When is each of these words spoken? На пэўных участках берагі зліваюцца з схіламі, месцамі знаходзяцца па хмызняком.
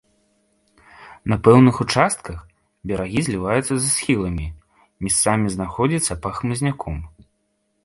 На 1.33 1.37
пэўных 1.47 1.75
участках 1.85 2.37
берагі 2.91 3.19
зліваюцца 3.29 3.63
з 3.69 3.79
схіламі, 3.97 4.47
месцамі 5.09 5.47
знаходзяцца 5.59 6.21
па 6.27 6.35
хмызняком. 6.41 6.97